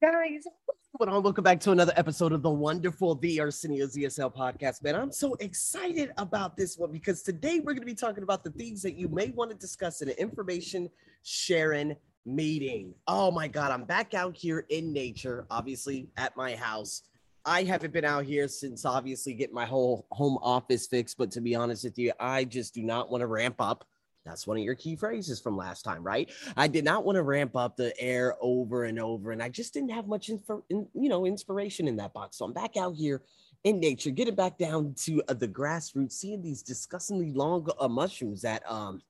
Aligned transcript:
Guys, 0.00 0.44
what's 0.66 1.12
on? 1.12 1.22
Welcome 1.24 1.42
back 1.42 1.58
to 1.58 1.72
another 1.72 1.92
episode 1.96 2.30
of 2.30 2.40
the 2.40 2.50
wonderful 2.50 3.16
The 3.16 3.40
Arsenio's 3.40 3.96
ESL 3.96 4.32
podcast. 4.32 4.80
Man, 4.84 4.94
I'm 4.94 5.10
so 5.10 5.34
excited 5.40 6.12
about 6.18 6.56
this 6.56 6.78
one 6.78 6.92
because 6.92 7.22
today 7.22 7.58
we're 7.58 7.72
going 7.72 7.80
to 7.80 7.86
be 7.86 7.96
talking 7.96 8.22
about 8.22 8.44
the 8.44 8.50
things 8.50 8.80
that 8.82 8.94
you 8.94 9.08
may 9.08 9.30
want 9.30 9.50
to 9.50 9.56
discuss 9.56 10.00
in 10.00 10.08
an 10.08 10.14
information 10.14 10.88
sharing 11.24 11.96
meeting. 12.24 12.94
Oh 13.08 13.32
my 13.32 13.48
God, 13.48 13.72
I'm 13.72 13.82
back 13.82 14.14
out 14.14 14.36
here 14.36 14.66
in 14.68 14.92
nature, 14.92 15.46
obviously 15.50 16.06
at 16.16 16.36
my 16.36 16.54
house. 16.54 17.02
I 17.44 17.64
haven't 17.64 17.92
been 17.92 18.04
out 18.04 18.24
here 18.24 18.46
since 18.46 18.84
obviously 18.84 19.34
getting 19.34 19.54
my 19.56 19.66
whole 19.66 20.06
home 20.12 20.38
office 20.42 20.86
fixed, 20.86 21.18
but 21.18 21.32
to 21.32 21.40
be 21.40 21.56
honest 21.56 21.82
with 21.82 21.98
you, 21.98 22.12
I 22.20 22.44
just 22.44 22.72
do 22.72 22.84
not 22.84 23.10
want 23.10 23.22
to 23.22 23.26
ramp 23.26 23.56
up. 23.58 23.84
That's 24.24 24.46
one 24.46 24.58
of 24.58 24.62
your 24.62 24.74
key 24.74 24.96
phrases 24.96 25.40
from 25.40 25.56
last 25.56 25.82
time, 25.82 26.02
right? 26.02 26.30
I 26.56 26.68
did 26.68 26.84
not 26.84 27.04
want 27.04 27.16
to 27.16 27.22
ramp 27.22 27.56
up 27.56 27.76
the 27.76 27.98
air 28.00 28.36
over 28.40 28.84
and 28.84 29.00
over, 29.00 29.32
and 29.32 29.42
I 29.42 29.48
just 29.48 29.72
didn't 29.72 29.90
have 29.90 30.06
much, 30.06 30.28
info, 30.28 30.64
in, 30.68 30.86
you 30.94 31.08
know, 31.08 31.24
inspiration 31.24 31.88
in 31.88 31.96
that 31.96 32.12
box. 32.12 32.36
So 32.36 32.44
I'm 32.44 32.52
back 32.52 32.76
out 32.76 32.94
here 32.94 33.22
in 33.64 33.80
nature, 33.80 34.10
getting 34.10 34.34
back 34.34 34.58
down 34.58 34.94
to 35.04 35.22
uh, 35.28 35.34
the 35.34 35.48
grassroots, 35.48 36.12
seeing 36.12 36.42
these 36.42 36.62
disgustingly 36.62 37.32
long 37.32 37.68
uh, 37.80 37.88
mushrooms 37.88 38.42
that, 38.42 38.70
um, 38.70 39.00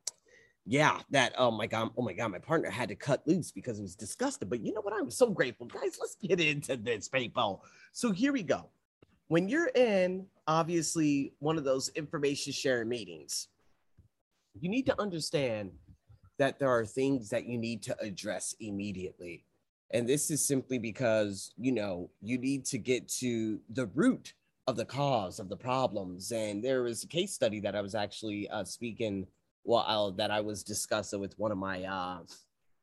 yeah, 0.67 1.01
that 1.11 1.33
oh 1.39 1.51
my 1.51 1.67
god, 1.67 1.91
oh 1.97 2.03
my 2.03 2.13
god, 2.13 2.31
my 2.31 2.39
partner 2.39 2.69
had 2.71 2.91
to 2.91 2.95
cut 2.95 3.27
loose 3.27 3.51
because 3.51 3.79
it 3.79 3.83
was 3.83 3.97
disgusting. 3.97 4.49
But 4.49 4.61
you 4.61 4.75
know 4.75 4.83
what? 4.83 4.93
I'm 4.93 5.11
so 5.11 5.31
grateful, 5.31 5.67
guys. 5.67 5.97
Let's 5.99 6.17
get 6.17 6.41
into 6.41 6.77
this, 6.77 7.09
people. 7.09 7.65
So 7.93 8.13
here 8.13 8.33
we 8.33 8.43
go. 8.43 8.69
When 9.29 9.49
you're 9.49 9.71
in 9.75 10.27
obviously 10.47 11.33
one 11.39 11.59
of 11.59 11.65
those 11.65 11.89
information 11.91 12.53
sharing 12.53 12.89
meetings 12.89 13.49
you 14.61 14.69
need 14.69 14.87
to 14.87 15.01
understand 15.01 15.73
that 16.39 16.59
there 16.59 16.71
are 16.71 16.87
things 16.87 17.31
that 17.31 17.47
you 17.47 17.59
need 17.59 17.83
to 17.83 17.97
address 18.01 18.55
immediately. 18.61 19.45
And 19.91 20.09
this 20.09 20.31
is 20.31 20.47
simply 20.47 20.79
because, 20.79 21.53
you 21.57 21.73
know, 21.73 22.11
you 22.21 22.39
need 22.39 22.65
to 22.67 22.79
get 22.79 23.09
to 23.21 23.61
the 23.71 23.87
root 23.87 24.35
of 24.67 24.77
the 24.77 24.85
cause 24.85 25.41
of 25.41 25.49
the 25.49 25.57
problems. 25.57 26.31
And 26.31 26.63
there 26.63 26.83
was 26.83 27.03
a 27.03 27.09
case 27.09 27.33
study 27.33 27.59
that 27.61 27.75
I 27.75 27.81
was 27.81 27.95
actually 27.95 28.49
uh, 28.51 28.65
speaking, 28.65 29.27
I'll, 29.69 30.13
that 30.13 30.31
I 30.31 30.41
was 30.41 30.63
discussing 30.63 31.21
with 31.21 31.39
one 31.39 31.53
of 31.53 31.59
my 31.59 31.85
uh, 31.85 32.21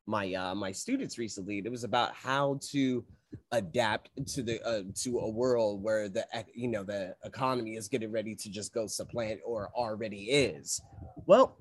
my 0.07 0.33
uh, 0.33 0.55
my 0.55 0.71
students 0.71 1.17
recently. 1.17 1.59
It 1.59 1.71
was 1.71 1.83
about 1.83 2.13
how 2.13 2.59
to 2.71 3.03
adapt 3.51 4.09
to 4.33 4.43
the 4.43 4.63
uh, 4.65 4.83
to 5.03 5.19
a 5.19 5.29
world 5.29 5.83
where 5.83 6.09
the 6.09 6.25
you 6.53 6.67
know 6.67 6.83
the 6.83 7.15
economy 7.23 7.75
is 7.75 7.87
getting 7.87 8.11
ready 8.11 8.35
to 8.35 8.49
just 8.49 8.73
go 8.73 8.87
supplant 8.87 9.39
or 9.45 9.69
already 9.75 10.25
is. 10.25 10.81
Well, 11.25 11.57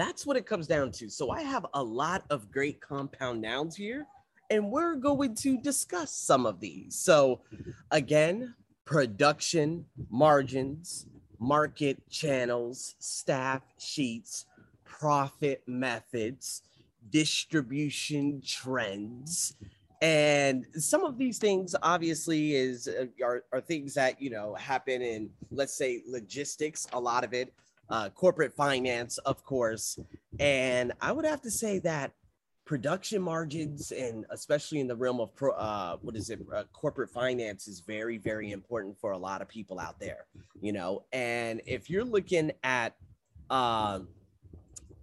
that's 0.00 0.24
what 0.24 0.36
it 0.36 0.46
comes 0.46 0.66
down 0.66 0.90
to. 0.92 1.10
So 1.10 1.30
I 1.30 1.42
have 1.42 1.66
a 1.74 1.82
lot 1.82 2.24
of 2.30 2.50
great 2.50 2.80
compound 2.80 3.42
nouns 3.42 3.76
here, 3.76 4.06
and 4.48 4.70
we're 4.70 4.94
going 4.94 5.34
to 5.36 5.58
discuss 5.58 6.10
some 6.10 6.46
of 6.46 6.58
these. 6.58 6.96
So 6.96 7.42
again, 7.90 8.54
production 8.86 9.84
margins, 10.08 11.06
market 11.38 12.02
channels, 12.08 12.94
staff 12.98 13.62
sheets, 13.78 14.46
profit 14.84 15.62
methods, 15.66 16.62
distribution 17.10 18.42
trends. 18.44 19.54
And 20.00 20.66
some 20.76 21.04
of 21.04 21.18
these 21.18 21.38
things 21.38 21.76
obviously 21.82 22.54
is 22.54 22.88
uh, 22.88 23.04
are, 23.22 23.44
are 23.52 23.60
things 23.60 23.92
that 23.94 24.20
you 24.20 24.30
know 24.30 24.54
happen 24.54 25.02
in 25.02 25.28
let's 25.50 25.74
say 25.74 26.02
logistics, 26.06 26.86
a 26.94 27.00
lot 27.00 27.22
of 27.22 27.34
it 27.34 27.52
uh, 27.90 28.08
corporate 28.10 28.54
finance, 28.54 29.18
of 29.18 29.44
course. 29.44 29.98
And 30.38 30.92
I 31.00 31.12
would 31.12 31.24
have 31.24 31.42
to 31.42 31.50
say 31.50 31.80
that 31.80 32.12
production 32.64 33.20
margins, 33.20 33.90
and 33.90 34.24
especially 34.30 34.78
in 34.78 34.86
the 34.86 34.94
realm 34.94 35.20
of 35.20 35.34
pro, 35.34 35.52
uh, 35.52 35.96
what 36.02 36.14
is 36.14 36.30
it, 36.30 36.40
uh, 36.54 36.62
corporate 36.72 37.10
finance, 37.10 37.66
is 37.66 37.80
very, 37.80 38.16
very 38.16 38.52
important 38.52 38.96
for 38.96 39.10
a 39.10 39.18
lot 39.18 39.42
of 39.42 39.48
people 39.48 39.80
out 39.80 39.98
there. 39.98 40.26
You 40.60 40.72
know, 40.72 41.04
and 41.12 41.60
if 41.66 41.90
you're 41.90 42.04
looking 42.04 42.52
at, 42.62 42.94
uh, 43.50 44.00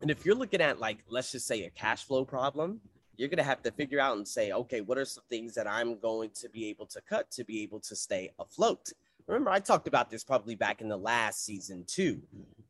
and 0.01 0.09
if 0.09 0.25
you're 0.25 0.35
looking 0.35 0.61
at 0.61 0.79
like, 0.79 0.99
let's 1.09 1.31
just 1.31 1.45
say 1.45 1.63
a 1.65 1.69
cash 1.71 2.05
flow 2.05 2.23
problem, 2.23 2.79
you're 3.17 3.27
going 3.27 3.37
to 3.37 3.43
have 3.43 3.63
to 3.63 3.71
figure 3.71 3.99
out 3.99 4.15
and 4.15 4.27
say, 4.27 4.51
okay, 4.51 4.79
what 4.79 4.97
are 4.97 5.03
some 5.03 5.23
things 5.29 5.55
that 5.55 5.67
I'm 5.67 5.99
going 5.99 6.29
to 6.35 6.49
be 6.49 6.69
able 6.69 6.85
to 6.85 7.01
cut 7.01 7.29
to 7.31 7.43
be 7.43 7.63
able 7.63 7.79
to 7.81 7.95
stay 7.95 8.31
afloat? 8.39 8.93
Remember, 9.27 9.49
I 9.49 9.59
talked 9.59 9.87
about 9.87 10.09
this 10.09 10.23
probably 10.23 10.55
back 10.55 10.81
in 10.81 10.87
the 10.87 10.97
last 10.97 11.43
season 11.43 11.83
too. 11.85 12.21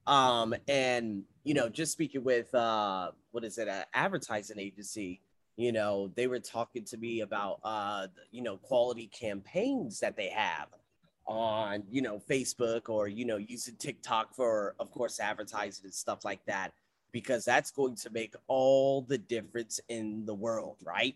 Um, 0.07 0.55
and 0.67 1.23
you 1.43 1.53
know, 1.53 1.69
just 1.69 1.91
speaking 1.91 2.23
with 2.23 2.53
uh, 2.55 3.11
what 3.31 3.43
is 3.43 3.57
it, 3.57 3.67
an 3.67 3.83
advertising 3.93 4.57
agency, 4.57 5.21
you 5.55 5.71
know, 5.71 6.11
they 6.15 6.27
were 6.27 6.39
talking 6.39 6.83
to 6.85 6.97
me 6.97 7.21
about 7.21 7.59
uh, 7.63 8.07
you 8.31 8.41
know, 8.41 8.57
quality 8.57 9.07
campaigns 9.07 9.99
that 9.99 10.15
they 10.17 10.29
have 10.29 10.67
on, 11.27 11.83
you 11.91 12.01
know, 12.01 12.19
Facebook 12.19 12.89
or 12.89 13.07
you 13.07 13.25
know, 13.25 13.37
using 13.37 13.75
TikTok 13.75 14.33
for, 14.33 14.75
of 14.79 14.91
course, 14.91 15.19
advertising 15.19 15.85
and 15.85 15.93
stuff 15.93 16.25
like 16.25 16.43
that, 16.45 16.71
because 17.11 17.45
that's 17.45 17.69
going 17.69 17.95
to 17.97 18.09
make 18.09 18.33
all 18.47 19.01
the 19.01 19.17
difference 19.17 19.79
in 19.89 20.25
the 20.25 20.33
world, 20.33 20.77
right? 20.83 21.15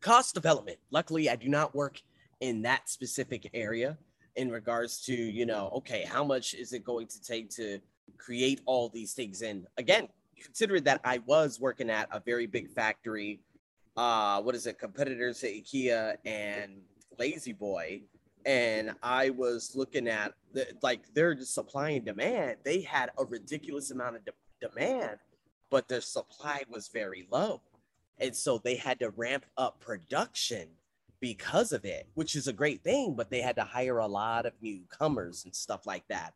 Cost 0.00 0.34
development. 0.34 0.78
Luckily, 0.90 1.30
I 1.30 1.36
do 1.36 1.48
not 1.48 1.74
work 1.74 2.02
in 2.40 2.62
that 2.62 2.88
specific 2.90 3.48
area 3.54 3.96
in 4.36 4.50
regards 4.50 5.00
to 5.06 5.14
you 5.14 5.46
know 5.46 5.70
okay 5.74 6.04
how 6.04 6.24
much 6.24 6.54
is 6.54 6.72
it 6.72 6.84
going 6.84 7.06
to 7.06 7.20
take 7.22 7.50
to 7.50 7.78
create 8.18 8.60
all 8.66 8.88
these 8.88 9.12
things? 9.12 9.42
And 9.42 9.66
again 9.76 10.08
considering 10.42 10.84
that 10.84 11.00
i 11.02 11.18
was 11.24 11.58
working 11.58 11.88
at 11.88 12.08
a 12.12 12.20
very 12.20 12.46
big 12.46 12.70
factory 12.70 13.40
uh 13.96 14.38
what 14.42 14.54
is 14.54 14.66
it 14.66 14.78
competitors 14.78 15.40
to 15.40 15.46
ikea 15.46 16.16
and 16.26 16.72
La-Z-Boy 17.18 18.02
and 18.44 18.92
i 19.02 19.30
was 19.30 19.72
looking 19.74 20.08
at 20.08 20.34
the, 20.52 20.66
like 20.82 21.12
their 21.14 21.40
supply 21.40 21.90
and 21.90 22.04
demand. 22.04 22.56
They 22.64 22.82
had 22.82 23.10
a 23.18 23.24
ridiculous 23.24 23.90
amount 23.90 24.16
of 24.16 24.24
de- 24.26 24.68
demand 24.68 25.18
but 25.70 25.88
their 25.88 26.00
supply 26.00 26.62
was 26.68 26.88
very 26.88 27.26
low. 27.30 27.60
And 28.18 28.34
so 28.34 28.58
they 28.58 28.76
had 28.76 28.98
to 29.00 29.10
ramp 29.10 29.44
up 29.56 29.80
production 29.80 30.68
because 31.20 31.72
of 31.72 31.84
it, 31.84 32.08
which 32.14 32.36
is 32.36 32.48
a 32.48 32.52
great 32.52 32.82
thing, 32.82 33.14
but 33.14 33.30
they 33.30 33.40
had 33.40 33.56
to 33.56 33.62
hire 33.62 33.98
a 33.98 34.06
lot 34.06 34.46
of 34.46 34.52
newcomers 34.60 35.44
and 35.44 35.54
stuff 35.54 35.86
like 35.86 36.04
that. 36.08 36.34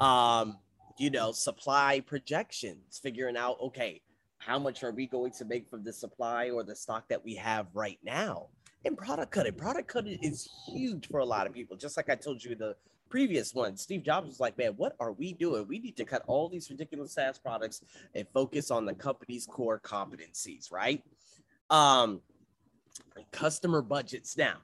Um, 0.00 0.58
you 0.98 1.10
know, 1.10 1.32
supply 1.32 2.00
projections, 2.00 2.98
figuring 3.02 3.36
out, 3.36 3.56
okay, 3.60 4.02
how 4.38 4.58
much 4.58 4.82
are 4.82 4.90
we 4.90 5.06
going 5.06 5.32
to 5.32 5.44
make 5.44 5.68
from 5.68 5.84
the 5.84 5.92
supply 5.92 6.50
or 6.50 6.62
the 6.62 6.74
stock 6.74 7.08
that 7.08 7.24
we 7.24 7.34
have 7.36 7.66
right 7.74 7.98
now? 8.02 8.48
And 8.84 8.96
product 8.96 9.30
cutting, 9.30 9.54
product 9.54 9.88
cutting 9.88 10.18
is 10.20 10.50
huge 10.66 11.06
for 11.06 11.20
a 11.20 11.24
lot 11.24 11.46
of 11.46 11.52
people. 11.52 11.76
Just 11.76 11.96
like 11.96 12.10
I 12.10 12.16
told 12.16 12.42
you 12.42 12.56
the 12.56 12.74
previous 13.08 13.54
one, 13.54 13.76
Steve 13.76 14.02
Jobs 14.02 14.26
was 14.26 14.40
like, 14.40 14.58
man, 14.58 14.72
what 14.76 14.96
are 14.98 15.12
we 15.12 15.32
doing? 15.34 15.68
We 15.68 15.78
need 15.78 15.96
to 15.98 16.04
cut 16.04 16.22
all 16.26 16.48
these 16.48 16.68
ridiculous 16.70 17.12
SaaS 17.12 17.38
products 17.38 17.82
and 18.14 18.26
focus 18.34 18.70
on 18.70 18.84
the 18.84 18.94
company's 18.94 19.46
core 19.46 19.78
competencies, 19.78 20.72
right? 20.72 21.04
Um, 21.70 22.20
customer 23.30 23.82
budgets. 23.82 24.36
Now, 24.36 24.58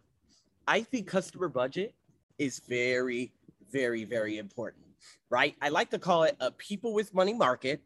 I 0.66 0.82
think 0.82 1.06
customer 1.06 1.48
budget 1.48 1.94
is 2.38 2.60
very, 2.68 3.32
very, 3.72 4.04
very 4.04 4.38
important, 4.38 4.84
right? 5.30 5.54
I 5.60 5.70
like 5.70 5.90
to 5.90 5.98
call 5.98 6.24
it 6.24 6.36
a 6.40 6.50
people 6.50 6.94
with 6.94 7.14
money 7.14 7.34
market 7.34 7.82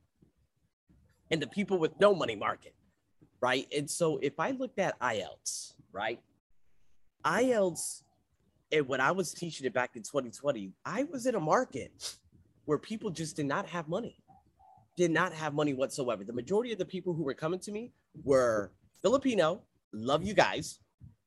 and 1.31 1.41
the 1.41 1.47
people 1.47 1.79
with 1.79 1.99
no 2.01 2.15
money 2.15 2.37
market, 2.37 2.75
right? 3.41 3.67
And 3.77 3.89
so 3.89 4.19
if 4.23 4.39
I 4.39 4.51
looked 4.51 4.79
at 4.79 4.99
IELTS, 5.01 5.75
right? 5.93 6.21
IELTS, 7.25 8.03
and 8.71 8.89
when 8.89 9.01
I 9.01 9.13
was 9.13 9.33
teaching 9.33 9.67
it 9.67 9.75
back 9.75 9.97
in 9.97 10.03
2020, 10.03 10.73
I 10.85 11.05
was 11.05 11.27
in 11.27 11.35
a 11.35 11.41
market 11.41 12.17
where 12.65 12.79
people 12.79 13.11
just 13.11 13.37
did 13.37 13.47
not 13.47 13.67
have 13.67 13.89
money, 13.89 14.17
did 14.97 15.11
not 15.11 15.33
have 15.33 15.55
money 15.55 15.75
whatsoever. 15.75 16.25
The 16.25 16.33
majority 16.33 16.73
of 16.73 16.79
the 16.79 16.85
people 16.85 17.13
who 17.15 17.23
were 17.23 17.35
coming 17.35 17.61
to 17.61 17.73
me 17.73 17.93
were 18.25 18.73
Filipino, 19.03 19.63
love 19.93 20.23
you 20.25 20.35
guys, 20.35 20.79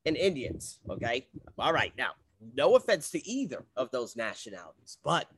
and 0.06 0.16
Indians. 0.16 0.80
Okay. 0.90 1.28
All 1.58 1.74
right. 1.74 1.94
Now, 1.98 2.12
no 2.54 2.76
offense 2.76 3.10
to 3.12 3.28
either 3.28 3.66
of 3.76 3.92
those 3.92 4.16
nationalities, 4.16 4.98
but 5.04 5.30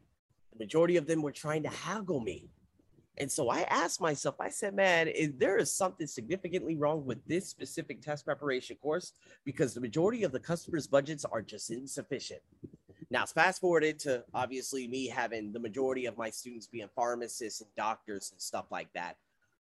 the 0.51 0.59
majority 0.59 0.97
of 0.97 1.07
them 1.07 1.21
were 1.21 1.31
trying 1.31 1.63
to 1.63 1.69
haggle 1.69 2.19
me. 2.19 2.49
And 3.19 3.31
so 3.31 3.49
I 3.49 3.61
asked 3.61 3.99
myself, 3.99 4.35
I 4.39 4.49
said, 4.49 4.75
man, 4.75 5.07
is, 5.07 5.31
there 5.37 5.57
is 5.57 5.75
something 5.75 6.05
significantly 6.05 6.75
wrong 6.75 7.03
with 7.05 7.25
this 7.25 7.49
specific 7.49 8.01
test 8.01 8.25
preparation 8.25 8.75
course 8.77 9.13
because 9.43 9.73
the 9.73 9.81
majority 9.81 10.23
of 10.23 10.31
the 10.31 10.39
customers' 10.39 10.85
budgets 10.85 11.25
are 11.25 11.41
just 11.41 11.71
insufficient. 11.71 12.41
Now, 13.09 13.25
fast 13.25 13.61
forwarded 13.61 13.99
to 13.99 14.23
obviously 14.33 14.87
me 14.87 15.07
having 15.07 15.51
the 15.51 15.59
majority 15.59 16.05
of 16.05 16.17
my 16.17 16.29
students 16.29 16.67
being 16.67 16.89
pharmacists 16.95 17.61
and 17.61 17.69
doctors 17.75 18.31
and 18.31 18.39
stuff 18.39 18.65
like 18.69 18.91
that. 18.93 19.15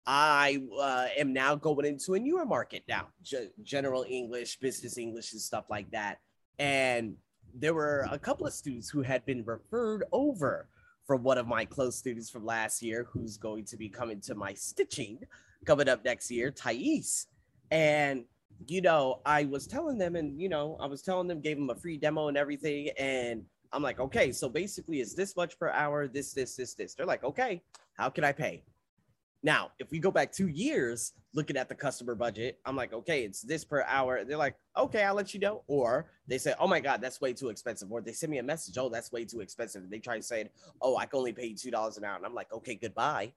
I 0.07 0.61
uh, 0.79 1.07
am 1.17 1.33
now 1.33 1.55
going 1.55 1.85
into 1.85 2.13
a 2.13 2.19
newer 2.19 2.45
market 2.45 2.83
now, 2.87 3.07
G- 3.23 3.49
general 3.63 4.05
English, 4.07 4.59
business 4.59 4.97
English, 4.97 5.33
and 5.33 5.41
stuff 5.41 5.65
like 5.69 5.89
that. 5.91 6.19
And 6.59 7.15
there 7.53 7.73
were 7.73 8.07
a 8.11 8.19
couple 8.19 8.45
of 8.45 8.53
students 8.53 8.89
who 8.89 9.01
had 9.01 9.25
been 9.25 9.43
referred 9.45 10.03
over 10.11 10.67
from 11.07 11.23
one 11.23 11.37
of 11.37 11.47
my 11.47 11.65
close 11.65 11.95
students 11.95 12.29
from 12.29 12.45
last 12.45 12.81
year, 12.81 13.07
who's 13.11 13.37
going 13.37 13.65
to 13.65 13.77
be 13.77 13.89
coming 13.89 14.19
to 14.21 14.35
my 14.35 14.53
stitching 14.53 15.19
coming 15.65 15.89
up 15.89 16.05
next 16.05 16.29
year, 16.29 16.51
Thais. 16.51 17.27
And 17.71 18.25
you 18.67 18.81
know, 18.81 19.21
I 19.25 19.45
was 19.45 19.67
telling 19.67 19.97
them, 19.97 20.15
and 20.15 20.39
you 20.39 20.49
know, 20.49 20.77
I 20.79 20.85
was 20.85 21.01
telling 21.01 21.27
them, 21.27 21.41
gave 21.41 21.57
them 21.57 21.69
a 21.69 21.75
free 21.75 21.97
demo 21.97 22.27
and 22.27 22.37
everything, 22.37 22.89
and 22.97 23.43
I'm 23.73 23.83
like, 23.83 23.99
okay, 23.99 24.31
so 24.31 24.47
basically, 24.47 25.01
it's 25.01 25.13
this 25.13 25.35
much 25.35 25.59
per 25.59 25.69
hour, 25.69 26.07
this, 26.07 26.33
this, 26.33 26.55
this, 26.55 26.73
this. 26.75 26.93
They're 26.93 27.05
like, 27.05 27.23
okay, 27.23 27.61
how 27.97 28.09
can 28.09 28.23
I 28.23 28.31
pay? 28.31 28.63
Now, 29.45 29.69
if 29.77 29.91
we 29.91 29.99
go 29.99 30.09
back 30.09 30.31
two 30.31 30.47
years 30.47 31.13
looking 31.35 31.55
at 31.55 31.69
the 31.69 31.75
customer 31.75 32.15
budget, 32.15 32.59
I'm 32.65 32.75
like, 32.75 32.93
okay, 32.93 33.23
it's 33.23 33.41
this 33.41 33.63
per 33.63 33.83
hour. 33.83 34.23
They're 34.23 34.37
like, 34.37 34.55
okay, 34.75 35.03
I'll 35.03 35.13
let 35.13 35.35
you 35.35 35.39
know. 35.39 35.61
Or 35.67 36.07
they 36.27 36.39
say, 36.39 36.55
oh 36.59 36.65
my 36.65 36.79
God, 36.79 36.99
that's 36.99 37.21
way 37.21 37.31
too 37.31 37.49
expensive. 37.49 37.91
Or 37.91 38.01
they 38.01 38.11
send 38.11 38.31
me 38.31 38.39
a 38.39 38.43
message, 38.43 38.75
oh, 38.79 38.89
that's 38.89 39.11
way 39.11 39.23
too 39.23 39.41
expensive. 39.41 39.87
They 39.87 39.99
try 39.99 40.17
to 40.17 40.23
say, 40.23 40.49
oh, 40.81 40.97
I 40.97 41.05
can 41.05 41.19
only 41.19 41.31
pay 41.31 41.45
you 41.45 41.55
$2 41.55 41.97
an 41.97 42.03
hour. 42.03 42.15
And 42.15 42.25
I'm 42.25 42.33
like, 42.33 42.51
okay, 42.51 42.73
goodbye. 42.73 43.33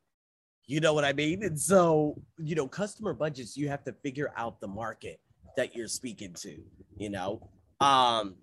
You 0.65 0.81
know 0.81 0.95
what 0.95 1.05
I 1.05 1.13
mean? 1.13 1.43
And 1.43 1.61
so, 1.61 2.19
you 2.39 2.55
know, 2.55 2.67
customer 2.67 3.13
budgets, 3.13 3.55
you 3.55 3.69
have 3.69 3.85
to 3.85 3.93
figure 3.93 4.33
out 4.35 4.63
the 4.63 4.69
market 4.69 5.21
that 5.59 5.77
you're 5.77 5.89
speaking 5.89 6.33
to, 6.39 6.59
you 6.97 7.11
know? 7.11 7.51
Um, 7.83 8.37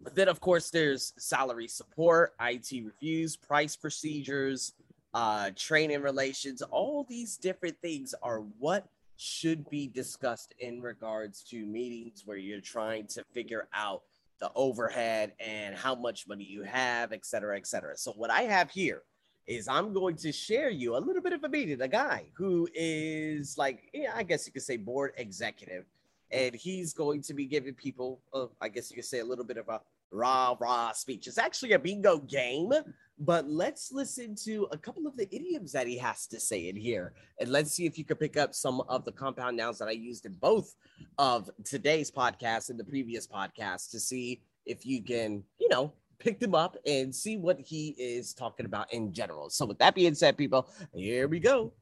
but 0.00 0.14
then 0.14 0.28
of 0.28 0.40
course 0.40 0.70
there's 0.70 1.12
salary 1.18 1.68
support, 1.68 2.32
IT 2.40 2.70
reviews, 2.72 3.36
price 3.36 3.76
procedures, 3.76 4.72
uh, 5.14 5.50
training 5.56 6.02
relations, 6.02 6.62
all 6.62 7.04
these 7.08 7.36
different 7.36 7.76
things 7.80 8.14
are 8.22 8.40
what 8.58 8.86
should 9.16 9.68
be 9.68 9.86
discussed 9.86 10.54
in 10.58 10.80
regards 10.80 11.42
to 11.44 11.66
meetings 11.66 12.22
where 12.24 12.36
you're 12.36 12.60
trying 12.60 13.06
to 13.06 13.24
figure 13.32 13.68
out 13.74 14.02
the 14.40 14.50
overhead 14.54 15.32
and 15.38 15.74
how 15.74 15.94
much 15.94 16.26
money 16.26 16.44
you 16.44 16.62
have, 16.62 17.12
et 17.12 17.26
cetera, 17.26 17.56
et 17.56 17.66
cetera. 17.66 17.96
So 17.96 18.12
what 18.12 18.30
I 18.30 18.42
have 18.42 18.70
here 18.70 19.02
is 19.46 19.68
I'm 19.68 19.92
going 19.92 20.16
to 20.16 20.32
share 20.32 20.70
you 20.70 20.96
a 20.96 20.98
little 20.98 21.20
bit 21.20 21.32
of 21.32 21.44
a 21.44 21.48
meeting, 21.48 21.82
a 21.82 21.88
guy 21.88 22.26
who 22.34 22.68
is 22.74 23.58
like, 23.58 23.90
yeah, 23.92 24.12
I 24.14 24.22
guess 24.22 24.46
you 24.46 24.52
could 24.52 24.62
say 24.62 24.78
board 24.78 25.12
executive. 25.16 25.84
And 26.30 26.54
he's 26.54 26.94
going 26.94 27.22
to 27.22 27.34
be 27.34 27.44
giving 27.44 27.74
people, 27.74 28.20
uh, 28.32 28.46
I 28.60 28.68
guess 28.68 28.90
you 28.90 28.94
could 28.94 29.04
say 29.04 29.18
a 29.18 29.24
little 29.24 29.44
bit 29.44 29.56
of 29.56 29.68
a 29.68 29.80
rah 30.12 30.56
rah 30.58 30.92
speech. 30.92 31.26
It's 31.26 31.38
actually 31.38 31.72
a 31.72 31.78
bingo 31.78 32.18
game, 32.18 32.72
but 33.18 33.48
let's 33.48 33.92
listen 33.92 34.34
to 34.44 34.66
a 34.72 34.78
couple 34.78 35.06
of 35.06 35.16
the 35.16 35.28
idioms 35.34 35.72
that 35.72 35.86
he 35.86 35.98
has 35.98 36.26
to 36.28 36.40
say 36.40 36.68
in 36.68 36.76
here. 36.76 37.12
And 37.38 37.50
let's 37.50 37.72
see 37.72 37.86
if 37.86 37.98
you 37.98 38.04
can 38.04 38.16
pick 38.16 38.36
up 38.36 38.54
some 38.54 38.80
of 38.82 39.04
the 39.04 39.12
compound 39.12 39.56
nouns 39.56 39.78
that 39.78 39.88
I 39.88 39.92
used 39.92 40.26
in 40.26 40.32
both 40.34 40.74
of 41.18 41.50
today's 41.64 42.10
podcast 42.10 42.70
and 42.70 42.78
the 42.78 42.84
previous 42.84 43.26
podcast 43.26 43.90
to 43.90 44.00
see 44.00 44.42
if 44.66 44.86
you 44.86 45.02
can, 45.02 45.42
you 45.58 45.68
know, 45.68 45.92
pick 46.18 46.38
them 46.38 46.54
up 46.54 46.76
and 46.86 47.14
see 47.14 47.36
what 47.36 47.58
he 47.58 47.94
is 47.98 48.34
talking 48.34 48.66
about 48.66 48.92
in 48.92 49.12
general. 49.12 49.50
So, 49.50 49.66
with 49.66 49.78
that 49.78 49.94
being 49.94 50.14
said, 50.14 50.36
people, 50.36 50.68
here 50.94 51.28
we 51.28 51.40
go. 51.40 51.72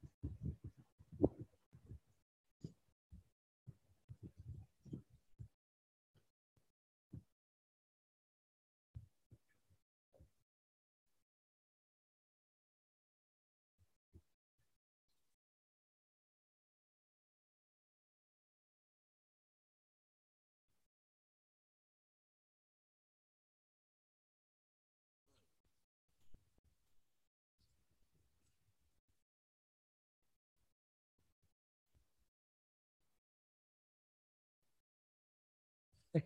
Ha 36.15 36.21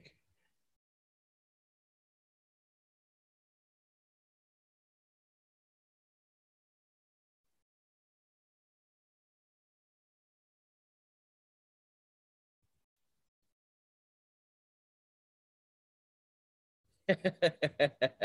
ha 17.24 17.32
ha 17.42 17.50
ha 17.62 17.88
ha 18.00 18.08
ha. 18.20 18.21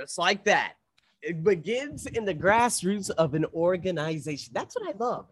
Just 0.00 0.16
like 0.16 0.44
that. 0.44 0.74
It 1.20 1.44
begins 1.44 2.06
in 2.06 2.24
the 2.24 2.34
grassroots 2.34 3.10
of 3.10 3.34
an 3.34 3.44
organization. 3.52 4.52
That's 4.54 4.74
what 4.74 4.88
I 4.88 4.96
love. 4.98 5.26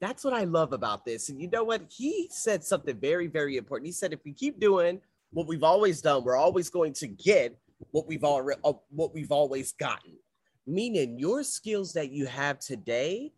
That's 0.00 0.22
what 0.22 0.32
I 0.32 0.44
love 0.44 0.72
about 0.72 1.04
this. 1.04 1.28
And 1.28 1.40
you 1.40 1.50
know 1.50 1.64
what? 1.64 1.82
He 1.90 2.28
said 2.30 2.62
something 2.62 2.96
very, 2.96 3.26
very 3.26 3.56
important. 3.56 3.86
He 3.86 3.92
said, 3.92 4.12
if 4.12 4.20
we 4.24 4.32
keep 4.32 4.60
doing 4.60 5.00
what 5.32 5.48
we've 5.48 5.64
always 5.64 6.00
done, 6.00 6.22
we're 6.22 6.36
always 6.36 6.70
going 6.70 6.92
to 6.94 7.08
get 7.08 7.58
what 7.90 8.06
we've 8.06 8.22
already 8.22 8.60
uh, 8.64 8.74
what 8.90 9.12
we've 9.12 9.32
always 9.32 9.72
gotten. 9.72 10.12
Meaning 10.68 11.18
your 11.18 11.42
skills 11.42 11.92
that 11.94 12.12
you 12.12 12.26
have 12.26 12.60
today 12.60 13.32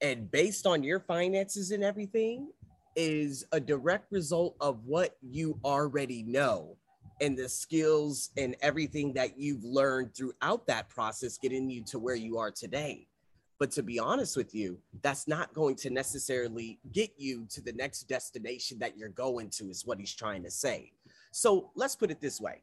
and 0.00 0.30
based 0.30 0.66
on 0.66 0.82
your 0.82 1.00
finances 1.00 1.72
and 1.72 1.84
everything 1.84 2.48
is 2.96 3.44
a 3.52 3.60
direct 3.60 4.10
result 4.10 4.56
of 4.60 4.82
what 4.86 5.16
you 5.20 5.58
already 5.62 6.22
know 6.22 6.76
and 7.22 7.38
the 7.38 7.48
skills 7.48 8.30
and 8.36 8.56
everything 8.60 9.12
that 9.14 9.38
you've 9.38 9.64
learned 9.64 10.12
throughout 10.14 10.66
that 10.66 10.88
process 10.88 11.38
getting 11.38 11.70
you 11.70 11.82
to 11.84 11.98
where 11.98 12.16
you 12.16 12.36
are 12.36 12.50
today. 12.50 13.06
But 13.60 13.70
to 13.72 13.82
be 13.84 14.00
honest 14.00 14.36
with 14.36 14.52
you, 14.56 14.76
that's 15.02 15.28
not 15.28 15.54
going 15.54 15.76
to 15.76 15.90
necessarily 15.90 16.80
get 16.90 17.12
you 17.16 17.46
to 17.50 17.60
the 17.60 17.72
next 17.74 18.08
destination 18.08 18.80
that 18.80 18.98
you're 18.98 19.08
going 19.08 19.50
to, 19.50 19.70
is 19.70 19.86
what 19.86 20.00
he's 20.00 20.12
trying 20.12 20.42
to 20.42 20.50
say. 20.50 20.90
So 21.30 21.70
let's 21.76 21.94
put 21.94 22.10
it 22.10 22.20
this 22.20 22.40
way 22.40 22.62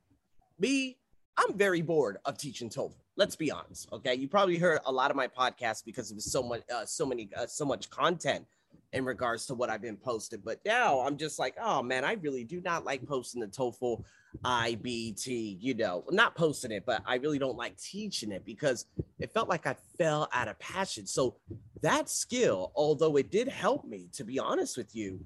me, 0.59 0.97
I'm 1.37 1.57
very 1.57 1.81
bored 1.81 2.17
of 2.25 2.37
teaching 2.37 2.69
TOEFL. 2.69 2.95
Let's 3.15 3.37
be 3.37 3.49
honest. 3.49 3.87
Okay. 3.93 4.13
You 4.15 4.27
probably 4.27 4.57
heard 4.57 4.79
a 4.85 4.91
lot 4.91 5.09
of 5.09 5.15
my 5.15 5.27
podcasts 5.27 5.83
because 5.85 6.13
was 6.13 6.29
so 6.29 6.43
much, 6.43 6.63
uh, 6.73 6.85
so 6.85 7.05
many, 7.05 7.29
uh, 7.37 7.47
so 7.47 7.63
much 7.63 7.89
content 7.89 8.45
in 8.93 9.05
regards 9.05 9.45
to 9.45 9.53
what 9.53 9.69
I've 9.69 9.81
been 9.81 9.97
posting. 9.97 10.41
But 10.43 10.59
now 10.65 11.01
I'm 11.01 11.17
just 11.17 11.39
like, 11.39 11.55
oh 11.61 11.83
man, 11.83 12.03
I 12.03 12.13
really 12.13 12.43
do 12.43 12.61
not 12.61 12.85
like 12.85 13.05
posting 13.07 13.41
the 13.41 13.47
TOEFL 13.47 14.03
IBT, 14.43 15.57
you 15.59 15.73
know, 15.73 16.03
not 16.09 16.35
posting 16.35 16.71
it, 16.71 16.85
but 16.85 17.01
I 17.05 17.15
really 17.15 17.39
don't 17.39 17.57
like 17.57 17.77
teaching 17.77 18.31
it 18.31 18.45
because 18.45 18.85
it 19.19 19.31
felt 19.33 19.49
like 19.49 19.67
I 19.67 19.75
fell 19.97 20.27
out 20.33 20.47
of 20.47 20.57
passion. 20.59 21.05
So 21.05 21.35
that 21.81 22.09
skill, 22.09 22.71
although 22.75 23.15
it 23.17 23.31
did 23.31 23.47
help 23.47 23.85
me, 23.85 24.09
to 24.13 24.23
be 24.23 24.39
honest 24.39 24.77
with 24.77 24.95
you, 24.95 25.19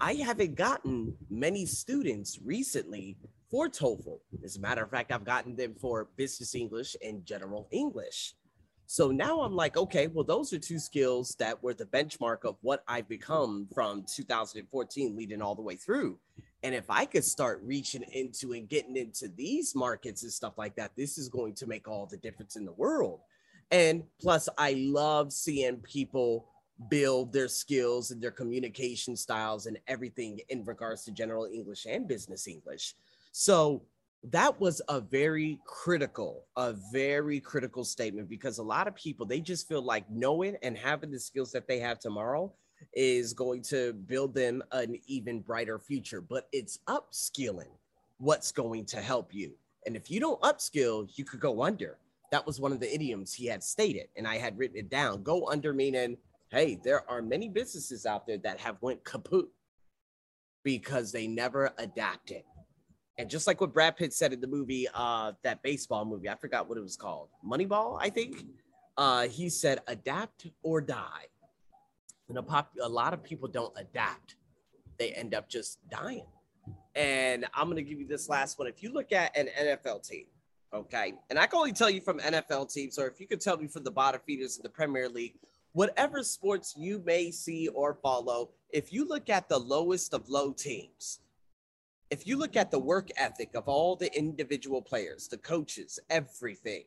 I 0.00 0.14
haven't 0.14 0.54
gotten 0.54 1.16
many 1.28 1.66
students 1.66 2.38
recently 2.44 3.16
for 3.50 3.68
TOEFL. 3.68 4.18
As 4.44 4.56
a 4.56 4.60
matter 4.60 4.82
of 4.82 4.90
fact, 4.90 5.10
I've 5.10 5.24
gotten 5.24 5.56
them 5.56 5.74
for 5.74 6.08
business 6.16 6.54
English 6.54 6.96
and 7.04 7.24
general 7.24 7.66
English. 7.70 8.34
So 8.90 9.10
now 9.10 9.42
I'm 9.42 9.54
like, 9.54 9.76
okay, 9.76 10.06
well, 10.06 10.24
those 10.24 10.50
are 10.54 10.58
two 10.58 10.78
skills 10.78 11.36
that 11.38 11.62
were 11.62 11.74
the 11.74 11.84
benchmark 11.84 12.46
of 12.46 12.56
what 12.62 12.84
I've 12.88 13.06
become 13.06 13.68
from 13.74 14.02
2014 14.02 15.14
leading 15.14 15.42
all 15.42 15.54
the 15.54 15.60
way 15.60 15.76
through. 15.76 16.18
And 16.62 16.74
if 16.74 16.88
I 16.88 17.04
could 17.04 17.22
start 17.22 17.60
reaching 17.62 18.02
into 18.12 18.54
and 18.54 18.66
getting 18.66 18.96
into 18.96 19.28
these 19.28 19.74
markets 19.74 20.22
and 20.22 20.32
stuff 20.32 20.54
like 20.56 20.74
that, 20.76 20.92
this 20.96 21.18
is 21.18 21.28
going 21.28 21.52
to 21.56 21.66
make 21.66 21.86
all 21.86 22.06
the 22.06 22.16
difference 22.16 22.56
in 22.56 22.64
the 22.64 22.72
world. 22.72 23.20
And 23.70 24.04
plus, 24.22 24.48
I 24.56 24.72
love 24.78 25.34
seeing 25.34 25.76
people 25.76 26.46
build 26.88 27.30
their 27.30 27.48
skills 27.48 28.10
and 28.10 28.22
their 28.22 28.30
communication 28.30 29.16
styles 29.16 29.66
and 29.66 29.78
everything 29.86 30.40
in 30.48 30.64
regards 30.64 31.04
to 31.04 31.12
general 31.12 31.44
English 31.44 31.84
and 31.86 32.08
business 32.08 32.48
English. 32.48 32.94
So 33.32 33.82
that 34.24 34.60
was 34.60 34.82
a 34.88 35.00
very 35.00 35.60
critical, 35.64 36.44
a 36.56 36.74
very 36.92 37.40
critical 37.40 37.84
statement 37.84 38.28
because 38.28 38.58
a 38.58 38.62
lot 38.62 38.88
of 38.88 38.94
people 38.94 39.24
they 39.24 39.40
just 39.40 39.68
feel 39.68 39.82
like 39.82 40.10
knowing 40.10 40.56
and 40.62 40.76
having 40.76 41.10
the 41.10 41.20
skills 41.20 41.52
that 41.52 41.68
they 41.68 41.78
have 41.78 41.98
tomorrow 41.98 42.52
is 42.94 43.32
going 43.32 43.62
to 43.62 43.92
build 43.92 44.34
them 44.34 44.62
an 44.72 44.96
even 45.06 45.40
brighter 45.40 45.78
future, 45.78 46.20
but 46.20 46.48
it's 46.52 46.78
upskilling 46.88 47.70
what's 48.18 48.52
going 48.52 48.84
to 48.86 49.00
help 49.00 49.32
you. 49.32 49.52
And 49.86 49.96
if 49.96 50.10
you 50.10 50.20
don't 50.20 50.40
upskill, 50.42 51.08
you 51.16 51.24
could 51.24 51.40
go 51.40 51.62
under. 51.62 51.98
That 52.30 52.46
was 52.46 52.60
one 52.60 52.72
of 52.72 52.80
the 52.80 52.92
idioms 52.92 53.32
he 53.32 53.46
had 53.46 53.62
stated, 53.62 54.08
and 54.16 54.26
I 54.26 54.36
had 54.36 54.58
written 54.58 54.76
it 54.76 54.90
down. 54.90 55.22
Go 55.22 55.48
under 55.48 55.72
meaning, 55.72 56.16
hey, 56.50 56.78
there 56.84 57.08
are 57.10 57.22
many 57.22 57.48
businesses 57.48 58.04
out 58.04 58.26
there 58.26 58.38
that 58.38 58.60
have 58.60 58.76
went 58.80 59.04
kaput 59.04 59.48
because 60.62 61.10
they 61.10 61.26
never 61.26 61.72
adapted. 61.78 62.42
And 63.18 63.28
just 63.28 63.48
like 63.48 63.60
what 63.60 63.72
Brad 63.72 63.96
Pitt 63.96 64.14
said 64.14 64.32
in 64.32 64.40
the 64.40 64.46
movie, 64.46 64.86
uh, 64.94 65.32
that 65.42 65.60
baseball 65.62 66.04
movie, 66.04 66.28
I 66.28 66.36
forgot 66.36 66.68
what 66.68 66.78
it 66.78 66.82
was 66.82 66.96
called, 66.96 67.28
Moneyball, 67.44 67.98
I 68.00 68.10
think. 68.10 68.44
Uh, 68.96 69.28
he 69.28 69.48
said, 69.48 69.80
adapt 69.88 70.46
or 70.62 70.80
die. 70.80 71.26
And 72.28 72.38
a, 72.38 72.42
pop- 72.42 72.72
a 72.80 72.88
lot 72.88 73.12
of 73.12 73.22
people 73.22 73.48
don't 73.48 73.72
adapt, 73.76 74.36
they 74.98 75.10
end 75.10 75.34
up 75.34 75.48
just 75.48 75.78
dying. 75.90 76.26
And 76.94 77.46
I'm 77.54 77.66
going 77.66 77.76
to 77.76 77.82
give 77.82 78.00
you 78.00 78.06
this 78.06 78.28
last 78.28 78.58
one. 78.58 78.68
If 78.68 78.82
you 78.82 78.92
look 78.92 79.12
at 79.12 79.36
an 79.36 79.48
NFL 79.60 80.08
team, 80.08 80.26
okay, 80.72 81.14
and 81.30 81.38
I 81.38 81.46
can 81.46 81.58
only 81.58 81.72
tell 81.72 81.90
you 81.90 82.00
from 82.00 82.20
NFL 82.20 82.72
teams, 82.72 82.98
or 82.98 83.06
if 83.08 83.20
you 83.20 83.26
could 83.26 83.40
tell 83.40 83.56
me 83.56 83.66
from 83.66 83.84
the 83.84 83.90
bottom 83.90 84.20
feeders 84.26 84.56
in 84.56 84.62
the 84.62 84.68
Premier 84.68 85.08
League, 85.08 85.38
whatever 85.72 86.22
sports 86.22 86.74
you 86.76 87.02
may 87.04 87.30
see 87.30 87.68
or 87.68 87.94
follow, 87.94 88.50
if 88.70 88.92
you 88.92 89.06
look 89.08 89.30
at 89.30 89.48
the 89.48 89.58
lowest 89.58 90.14
of 90.14 90.28
low 90.28 90.52
teams, 90.52 91.20
if 92.10 92.26
you 92.26 92.36
look 92.36 92.56
at 92.56 92.70
the 92.70 92.78
work 92.78 93.08
ethic 93.16 93.54
of 93.54 93.68
all 93.68 93.96
the 93.96 94.16
individual 94.16 94.80
players, 94.80 95.28
the 95.28 95.38
coaches, 95.38 95.98
everything, 96.08 96.84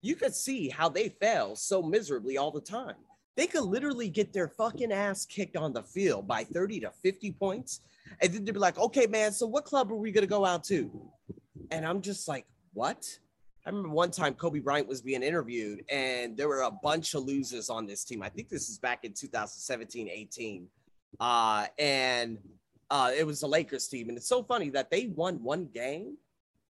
you 0.00 0.16
could 0.16 0.34
see 0.34 0.68
how 0.68 0.88
they 0.88 1.08
fail 1.08 1.56
so 1.56 1.82
miserably 1.82 2.38
all 2.38 2.50
the 2.50 2.60
time. 2.60 2.94
They 3.36 3.46
could 3.46 3.64
literally 3.64 4.08
get 4.08 4.32
their 4.32 4.48
fucking 4.48 4.92
ass 4.92 5.24
kicked 5.26 5.56
on 5.56 5.72
the 5.72 5.82
field 5.82 6.26
by 6.26 6.44
30 6.44 6.80
to 6.80 6.90
50 6.90 7.32
points. 7.32 7.80
And 8.20 8.32
then 8.32 8.44
they'd 8.44 8.52
be 8.52 8.58
like, 8.58 8.78
okay, 8.78 9.06
man, 9.06 9.32
so 9.32 9.46
what 9.46 9.64
club 9.64 9.92
are 9.92 9.96
we 9.96 10.10
going 10.10 10.22
to 10.22 10.28
go 10.28 10.44
out 10.44 10.64
to? 10.64 10.90
And 11.70 11.86
I'm 11.86 12.00
just 12.00 12.26
like, 12.26 12.46
what? 12.72 13.06
I 13.66 13.70
remember 13.70 13.90
one 13.90 14.10
time 14.10 14.34
Kobe 14.34 14.60
Bryant 14.60 14.88
was 14.88 15.02
being 15.02 15.22
interviewed, 15.22 15.84
and 15.90 16.36
there 16.36 16.48
were 16.48 16.62
a 16.62 16.70
bunch 16.70 17.12
of 17.14 17.24
losers 17.24 17.68
on 17.68 17.86
this 17.86 18.02
team. 18.02 18.22
I 18.22 18.30
think 18.30 18.48
this 18.48 18.70
is 18.70 18.78
back 18.78 19.04
in 19.04 19.12
2017 19.12 20.08
18. 20.08 20.66
Uh, 21.20 21.66
and 21.78 22.38
uh, 22.90 23.10
it 23.16 23.26
was 23.26 23.40
the 23.40 23.48
Lakers 23.48 23.88
team. 23.88 24.08
And 24.08 24.16
it's 24.16 24.28
so 24.28 24.42
funny 24.42 24.70
that 24.70 24.90
they 24.90 25.06
won 25.14 25.42
one 25.42 25.66
game. 25.66 26.16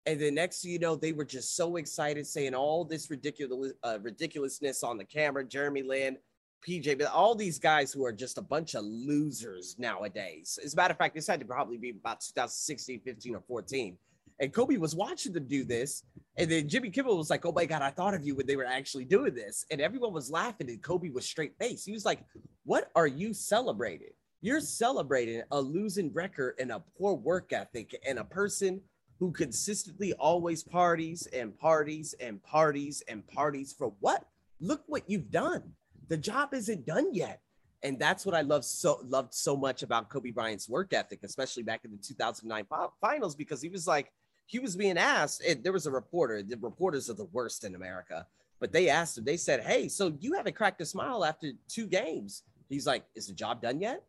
And 0.05 0.19
the 0.19 0.31
next 0.31 0.63
you 0.63 0.79
know, 0.79 0.95
they 0.95 1.12
were 1.12 1.25
just 1.25 1.55
so 1.55 1.75
excited, 1.75 2.25
saying 2.25 2.55
all 2.55 2.86
this 2.86 3.09
ridiculous 3.09 3.74
uh, 3.83 4.00
ridiculousness 4.01 4.81
on 4.81 4.97
the 4.97 5.03
camera. 5.03 5.43
Jeremy 5.43 5.83
Lin, 5.83 6.17
PJ, 6.65 6.97
but 6.97 7.12
all 7.12 7.36
these 7.36 7.59
guys 7.59 7.91
who 7.91 8.05
are 8.05 8.13
just 8.13 8.38
a 8.38 8.41
bunch 8.41 8.74
of 8.74 8.86
losers 8.86 9.75
nowadays. 9.77 10.57
As 10.63 10.74
a 10.74 10.77
matter 10.77 10.93
of 10.93 10.97
fact, 10.97 11.13
this 11.13 11.27
had 11.27 11.41
to 11.41 11.45
probably 11.45 11.77
be 11.77 11.89
about 11.89 12.21
2016, 12.21 13.01
15, 13.01 13.36
or 13.36 13.43
14. 13.47 13.97
And 14.39 14.53
Kobe 14.53 14.77
was 14.77 14.95
watching 14.95 15.33
them 15.33 15.47
do 15.47 15.63
this. 15.63 16.03
And 16.38 16.50
then 16.50 16.69
Jimmy 16.69 16.89
Kimmel 16.89 17.17
was 17.17 17.29
like, 17.29 17.45
Oh 17.45 17.51
my 17.51 17.65
God, 17.65 17.81
I 17.81 17.89
thought 17.89 18.13
of 18.13 18.25
you 18.25 18.36
when 18.36 18.45
they 18.45 18.55
were 18.55 18.65
actually 18.65 19.05
doing 19.05 19.33
this. 19.33 19.65
And 19.71 19.81
everyone 19.81 20.13
was 20.13 20.31
laughing. 20.31 20.69
And 20.69 20.81
Kobe 20.81 21.09
was 21.09 21.25
straight 21.25 21.53
faced. 21.59 21.86
He 21.86 21.91
was 21.91 22.05
like, 22.05 22.19
What 22.63 22.91
are 22.95 23.07
you 23.07 23.33
celebrating? 23.33 24.13
You're 24.41 24.62
celebrating 24.62 25.41
a 25.51 25.60
losing 25.60 26.13
record 26.13 26.56
and 26.60 26.72
a 26.72 26.84
poor 26.98 27.15
work 27.15 27.53
ethic 27.53 28.00
and 28.08 28.20
a 28.20 28.24
person 28.24 28.82
who 29.20 29.32
consistently 29.32 30.13
always 30.13 30.63
parties 30.63 31.27
and 31.34 31.58
parties 31.58 32.13
and 32.20 32.41
parties 32.44 33.01
and 33.08 33.25
parties 33.25 33.74
for 33.74 33.94
what? 34.00 34.25
Look 34.60 34.84
what 34.86 35.10
you've 35.10 35.32
done. 35.32 35.74
The 36.08 36.17
job 36.17 36.53
isn't 36.53 36.86
done 36.86 37.15
yet. 37.15 37.41
And 37.84 37.98
that's 37.98 38.25
what 38.25 38.36
I 38.36 38.41
love 38.41 38.65
so 38.65 39.00
loved 39.03 39.34
so 39.34 39.56
much 39.56 39.84
about 39.84 40.10
Kobe 40.10 40.32
Bryant's 40.32 40.70
work 40.70 40.94
ethic, 40.94 41.20
especially 41.24 41.63
back 41.63 41.86
in 41.86 41.91
the 41.91 41.98
2009 41.98 42.65
finals, 43.01 43.36
because 43.36 43.62
he 43.62 43.70
was 43.70 43.88
like, 43.88 44.12
he 44.46 44.60
was 44.60 44.75
being 44.75 44.98
asked, 44.98 45.44
and 45.48 45.63
there 45.63 45.74
was 45.74 45.86
a 45.86 45.91
reporter, 45.91 46.41
the 46.41 46.58
reporters 46.58 47.10
are 47.10 47.13
the 47.13 47.25
worst 47.25 47.63
in 47.63 47.75
America, 47.75 48.25
but 48.60 48.72
they 48.72 48.89
asked 48.89 49.17
him, 49.17 49.25
they 49.25 49.38
said, 49.38 49.62
Hey, 49.62 49.88
so 49.89 50.15
you 50.20 50.34
haven't 50.34 50.56
cracked 50.56 50.82
a 50.82 50.86
smile 50.86 51.24
after 51.24 51.51
two 51.67 51.86
games. 51.86 52.44
He's 52.67 52.88
like, 52.88 53.03
Is 53.13 53.27
the 53.27 53.34
job 53.34 53.62
done 53.62 53.79
yet? 53.79 54.03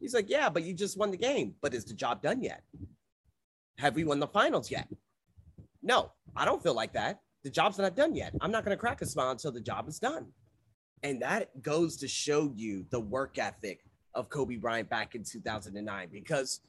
He's 0.00 0.14
like, 0.14 0.28
Yeah, 0.28 0.48
but 0.48 0.62
you 0.62 0.74
just 0.74 0.98
won 0.98 1.10
the 1.10 1.16
game. 1.16 1.54
But 1.60 1.74
is 1.74 1.84
the 1.84 1.94
job 1.94 2.22
done 2.22 2.42
yet? 2.42 2.62
Have 3.78 3.94
we 3.94 4.04
won 4.04 4.20
the 4.20 4.26
finals 4.28 4.70
yet? 4.70 4.88
No, 5.82 6.12
I 6.36 6.44
don't 6.44 6.62
feel 6.62 6.74
like 6.74 6.92
that. 6.92 7.20
The 7.42 7.50
job's 7.50 7.78
not 7.78 7.96
done 7.96 8.14
yet. 8.14 8.34
I'm 8.40 8.52
not 8.52 8.64
going 8.64 8.76
to 8.76 8.80
crack 8.80 9.02
a 9.02 9.06
smile 9.06 9.30
until 9.30 9.50
the 9.50 9.60
job 9.60 9.88
is 9.88 9.98
done. 9.98 10.26
And 11.02 11.20
that 11.22 11.62
goes 11.62 11.96
to 11.98 12.08
show 12.08 12.52
you 12.54 12.86
the 12.90 13.00
work 13.00 13.38
ethic 13.38 13.80
of 14.14 14.28
Kobe 14.28 14.56
Bryant 14.56 14.88
back 14.88 15.14
in 15.14 15.24
2009 15.24 16.08
because 16.12 16.60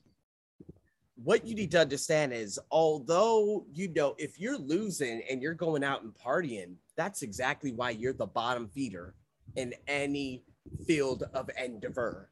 what 1.15 1.46
you 1.46 1.53
need 1.53 1.72
to 1.72 1.79
understand 1.79 2.34
is 2.34 2.60
although 2.72 3.65
you 3.72 3.88
know 3.89 4.15
if 4.17 4.39
you're 4.39 4.58
losing 4.58 5.22
and 5.29 5.41
you're 5.41 5.53
going 5.53 5.84
out 5.84 6.01
and 6.01 6.13
partying 6.13 6.74
that's 6.98 7.22
exactly 7.22 7.72
why 7.72 7.91
you're 7.91 8.13
the 8.13 8.25
bottom 8.25 8.67
feeder 8.67 9.13
in 9.55 9.74
any 9.88 10.43
field 10.88 11.24
of 11.34 11.50
endeavor 11.63 12.29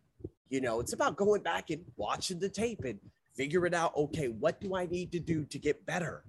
you 0.52 0.62
know 0.62 0.80
it's 0.80 0.94
about 0.94 1.16
going 1.16 1.42
back 1.42 1.72
and 1.72 1.84
watching 1.96 2.40
the 2.40 2.50
tape 2.50 2.84
and 2.84 3.00
figuring 3.36 3.74
out 3.74 3.96
okay 3.96 4.28
what 4.28 4.62
do 4.62 4.76
i 4.76 4.86
need 4.86 5.12
to 5.12 5.20
do 5.20 5.44
to 5.46 5.58
get 5.58 5.84
better 5.88 6.24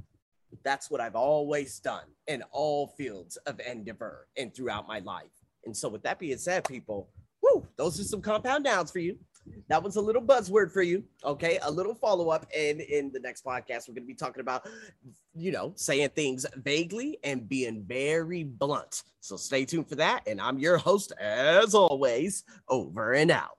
that's 0.64 0.90
what 0.90 1.00
i've 1.00 1.16
always 1.16 1.78
done 1.80 2.04
in 2.28 2.42
all 2.52 2.86
fields 2.96 3.36
of 3.46 3.60
endeavor 3.60 4.28
and 4.38 4.54
throughout 4.54 4.88
my 4.88 5.00
life 5.00 5.44
and 5.66 5.76
so 5.76 5.88
with 5.88 6.02
that 6.02 6.18
being 6.18 6.38
said 6.38 6.64
people 6.64 7.10
whoo, 7.42 7.66
those 7.76 8.00
are 8.00 8.04
some 8.04 8.22
compound 8.22 8.64
nouns 8.64 8.90
for 8.90 9.00
you 9.00 9.18
that 9.68 9.82
was 9.82 9.96
a 9.96 10.00
little 10.00 10.22
buzzword 10.22 10.70
for 10.70 10.82
you. 10.82 11.04
Okay. 11.24 11.58
A 11.62 11.70
little 11.70 11.94
follow 11.94 12.30
up. 12.30 12.46
And 12.56 12.80
in 12.80 13.10
the 13.12 13.20
next 13.20 13.44
podcast, 13.44 13.88
we're 13.88 13.94
going 13.94 14.04
to 14.04 14.06
be 14.06 14.14
talking 14.14 14.40
about, 14.40 14.68
you 15.34 15.50
know, 15.50 15.72
saying 15.76 16.10
things 16.10 16.46
vaguely 16.56 17.18
and 17.24 17.48
being 17.48 17.84
very 17.86 18.44
blunt. 18.44 19.02
So 19.20 19.36
stay 19.36 19.64
tuned 19.64 19.88
for 19.88 19.96
that. 19.96 20.26
And 20.26 20.40
I'm 20.40 20.58
your 20.58 20.78
host, 20.78 21.12
as 21.18 21.74
always, 21.74 22.44
over 22.68 23.12
and 23.14 23.30
out. 23.30 23.58